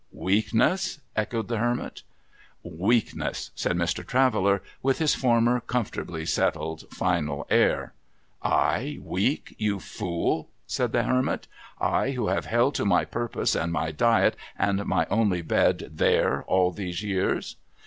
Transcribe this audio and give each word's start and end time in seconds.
'Weakness?' 0.29 0.99
echoed 1.21 1.47
the 1.47 1.59
Hermit. 1.59 2.01
AN 2.63 2.71
EXCELLENT 2.71 2.95
DISINFECTANT 2.95 4.09
263 4.09 4.09
'Weakness,' 4.09 4.09
said 4.09 4.09
Mr. 4.09 4.09
Traveller, 4.09 4.63
with 4.81 4.97
his 4.97 5.13
former 5.13 5.59
comfortably 5.59 6.25
settled 6.25 6.89
final 6.89 7.45
air.' 7.51 7.93
I 8.41 8.97
weak, 8.99 9.53
you 9.59 9.79
fool?' 9.79 10.49
said 10.65 10.91
the 10.91 11.03
Hermit,' 11.03 11.45
I, 11.79 12.13
who 12.13 12.29
have 12.29 12.47
held 12.47 12.73
to 12.77 12.85
my 12.85 13.05
purpose, 13.05 13.53
and 13.53 13.71
my 13.71 13.91
diet, 13.91 14.35
and 14.57 14.83
my 14.87 15.05
only 15.11 15.43
bed 15.43 15.91
there, 15.99 16.41
all 16.47 16.71
these 16.71 17.03
years 17.03 17.57